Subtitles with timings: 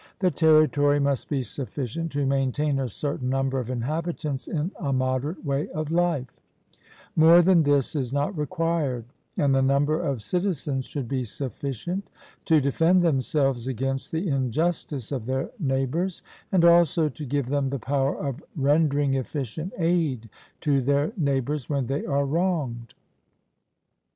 [0.17, 5.45] The territory must be sufficient to maintain a certain number of inhabitants in a moderate
[5.45, 6.41] way of life
[7.15, 9.05] more than this is not required;
[9.37, 12.09] and the number of citizens should be sufficient
[12.45, 17.77] to defend themselves against the injustice of their neighbours, and also to give them the
[17.77, 20.31] power of rendering efficient aid
[20.61, 22.95] to their neighbours when they are wronged.